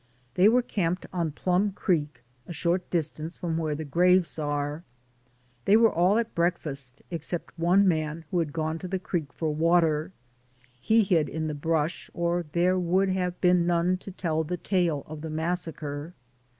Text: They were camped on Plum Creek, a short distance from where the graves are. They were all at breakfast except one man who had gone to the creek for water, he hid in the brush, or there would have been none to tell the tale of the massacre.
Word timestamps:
They 0.33 0.49
were 0.49 0.63
camped 0.63 1.05
on 1.13 1.31
Plum 1.31 1.73
Creek, 1.73 2.23
a 2.47 2.53
short 2.53 2.89
distance 2.89 3.37
from 3.37 3.55
where 3.55 3.75
the 3.75 3.85
graves 3.85 4.39
are. 4.39 4.83
They 5.65 5.77
were 5.77 5.93
all 5.93 6.17
at 6.17 6.33
breakfast 6.33 7.03
except 7.11 7.53
one 7.55 7.87
man 7.87 8.25
who 8.31 8.39
had 8.39 8.51
gone 8.51 8.79
to 8.79 8.87
the 8.87 8.97
creek 8.97 9.31
for 9.31 9.53
water, 9.53 10.11
he 10.79 11.03
hid 11.03 11.29
in 11.29 11.45
the 11.45 11.53
brush, 11.53 12.09
or 12.15 12.45
there 12.53 12.79
would 12.79 13.09
have 13.09 13.39
been 13.41 13.67
none 13.67 13.95
to 13.97 14.09
tell 14.09 14.43
the 14.43 14.57
tale 14.57 15.03
of 15.05 15.21
the 15.21 15.29
massacre. 15.29 16.15